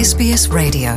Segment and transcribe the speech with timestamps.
[0.00, 0.92] SBS Radio.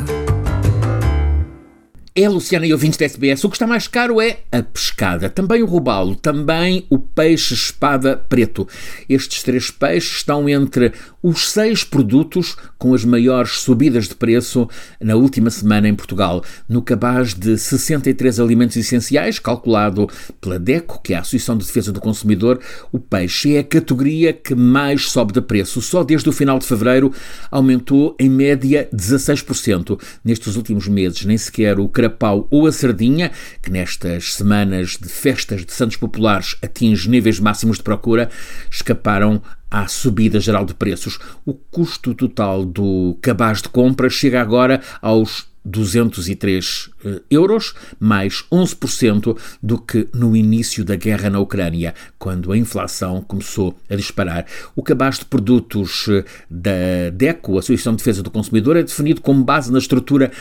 [2.16, 5.62] É, Luciana e ouvintes da SBS, o que está mais caro é a pescada, também
[5.62, 8.66] o robalo, também o peixe espada preto.
[9.10, 10.94] Estes três peixes estão entre
[11.24, 14.70] os seis produtos com as maiores subidas de preço
[15.00, 20.10] na última semana em Portugal, no cabaz de 63 alimentos essenciais, calculado
[20.42, 22.60] pela DECO, que é a Associação de Defesa do Consumidor,
[22.92, 25.82] o peixe é a categoria que mais sobe de preço.
[25.82, 27.14] Só desde o final de fevereiro
[27.50, 29.98] aumentou em média 16%.
[30.26, 35.66] Nestes últimos meses, nem sequer o carapau ou a sardinha, que nestas semanas de festas
[35.66, 38.30] de santos populares atinge níveis máximos de procura,
[38.70, 39.42] escaparam
[39.74, 41.18] à subida geral de preços.
[41.44, 49.38] O custo total do cabaz de compra chega agora aos 203 eh, euros, mais 11%
[49.62, 54.46] do que no início da guerra na Ucrânia, quando a inflação começou a disparar.
[54.76, 59.44] O cabaz de produtos eh, da DECO, Associação de Defesa do Consumidor, é definido como
[59.44, 60.32] base na estrutura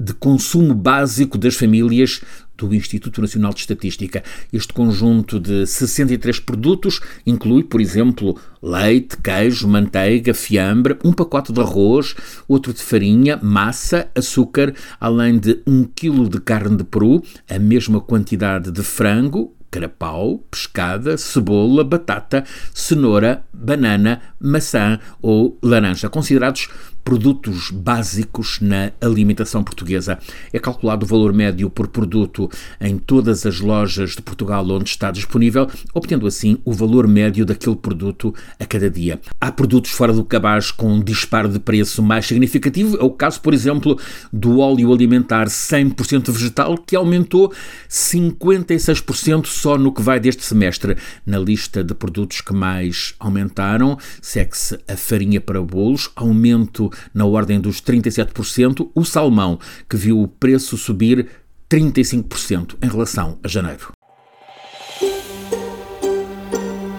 [0.00, 2.22] de consumo básico das famílias
[2.56, 4.22] do Instituto Nacional de Estatística.
[4.52, 11.60] Este conjunto de 63 produtos inclui, por exemplo, leite, queijo, manteiga, fiambre, um pacote de
[11.60, 12.14] arroz,
[12.48, 18.00] outro de farinha, massa, açúcar, além de um quilo de carne de peru, a mesma
[18.00, 26.68] quantidade de frango, carapau, pescada, cebola, batata, cenoura, banana, maçã ou laranja, considerados
[27.04, 30.18] produtos básicos na alimentação portuguesa.
[30.52, 32.48] É calculado o valor médio por produto
[32.80, 37.76] em todas as lojas de Portugal onde está disponível, obtendo assim o valor médio daquele
[37.76, 39.20] produto a cada dia.
[39.40, 43.40] Há produtos fora do cabaz com um disparo de preço mais significativo, é o caso,
[43.40, 43.98] por exemplo,
[44.32, 47.52] do óleo alimentar 100% vegetal, que aumentou
[47.88, 50.96] 56% só no que vai deste semestre.
[51.26, 57.60] Na lista de produtos que mais aumentaram, segue-se a farinha para bolos, aumento na ordem
[57.60, 59.58] dos 37%, o salmão,
[59.88, 61.28] que viu o preço subir
[61.70, 63.92] 35% em relação a janeiro.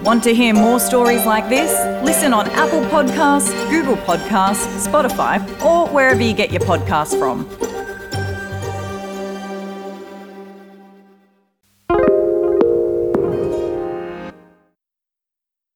[0.04, 1.70] Want to hear more stories like this?
[2.04, 7.46] Listen on Apple Podcasts, Google Podcasts, Spotify, or wherever you get your podcasts from.